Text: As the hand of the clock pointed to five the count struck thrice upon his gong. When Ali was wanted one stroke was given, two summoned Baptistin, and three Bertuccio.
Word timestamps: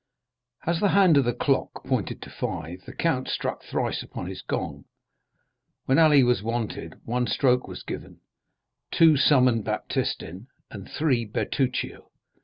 As 0.65 0.79
the 0.79 0.87
hand 0.87 1.15
of 1.17 1.25
the 1.25 1.31
clock 1.33 1.83
pointed 1.85 2.23
to 2.23 2.31
five 2.31 2.85
the 2.87 2.95
count 2.95 3.27
struck 3.27 3.61
thrice 3.63 4.01
upon 4.01 4.25
his 4.25 4.41
gong. 4.41 4.85
When 5.85 5.99
Ali 5.99 6.23
was 6.23 6.41
wanted 6.41 6.95
one 7.05 7.27
stroke 7.27 7.67
was 7.67 7.83
given, 7.83 8.21
two 8.89 9.15
summoned 9.15 9.63
Baptistin, 9.63 10.47
and 10.71 10.89
three 10.89 11.23
Bertuccio. 11.25 12.09